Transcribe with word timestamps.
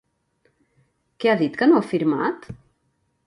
Què 1.23 1.31
ha 1.33 1.37
dit 1.43 1.59
que 1.61 1.69
no 1.71 1.79
ha 1.81 1.85
afirmat? 1.87 2.49